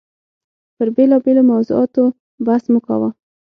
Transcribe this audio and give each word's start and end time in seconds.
پر 0.75 0.87
بېلابېلو 0.95 1.43
موضوعاتو 1.51 2.03
بحث 2.45 2.65
مو 2.71 2.79
کاوه. 2.85 3.09